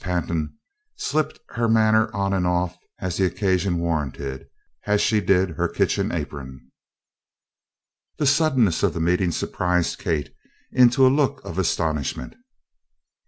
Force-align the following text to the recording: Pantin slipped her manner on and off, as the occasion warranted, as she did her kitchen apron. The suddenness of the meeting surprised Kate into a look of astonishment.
Pantin 0.03 0.57
slipped 0.95 1.39
her 1.49 1.69
manner 1.69 2.11
on 2.11 2.33
and 2.33 2.47
off, 2.47 2.75
as 2.99 3.17
the 3.17 3.25
occasion 3.27 3.77
warranted, 3.77 4.47
as 4.87 4.99
she 4.99 5.21
did 5.21 5.51
her 5.51 5.67
kitchen 5.67 6.11
apron. 6.11 6.71
The 8.17 8.25
suddenness 8.25 8.81
of 8.81 8.95
the 8.95 8.99
meeting 8.99 9.29
surprised 9.31 9.99
Kate 9.99 10.33
into 10.71 11.05
a 11.05 11.09
look 11.13 11.39
of 11.45 11.59
astonishment. 11.59 12.33